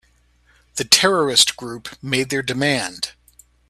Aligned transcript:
The 0.77 0.83
terrorist 0.83 1.55
group 1.55 1.87
made 2.01 2.31
their 2.31 2.41
demand. 2.41 3.11